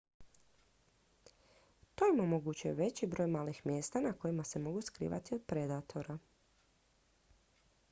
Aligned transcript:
to 1.95 2.05
im 2.13 2.19
omogućuje 2.23 2.73
veći 2.79 3.07
broj 3.13 3.27
malih 3.37 3.61
mjesta 3.65 4.01
na 4.01 4.13
kojima 4.13 4.43
se 4.43 4.59
mogu 4.59 4.81
skrivati 4.81 5.35
od 5.35 5.41
predatora 5.47 6.17